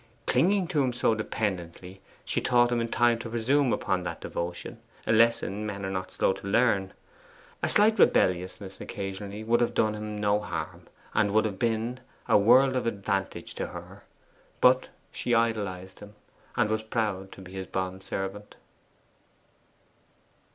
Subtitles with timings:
[0.25, 4.79] Clinging to him so dependently, she taught him in time to presume upon that devotion
[5.05, 6.91] a lesson men are not slow to learn.
[7.61, 12.35] A slight rebelliousness occasionally would have done him no harm, and would have been a
[12.35, 14.01] world of advantage to her.
[14.59, 16.15] But she idolized him,
[16.55, 18.55] and was proud to be his bond servant.